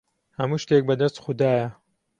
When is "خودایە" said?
1.23-1.67